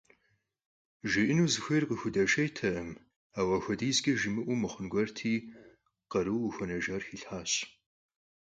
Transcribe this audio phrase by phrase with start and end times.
[1.09, 2.89] ЖиӀэну зыхуейр къыхудэшейтэкъым,
[3.39, 5.33] ауэ апхуэдизкӀэ жимыӀэу мыхъун гуэрти,
[6.11, 7.51] къарууэ къыхуэнэжар хилъхьащ.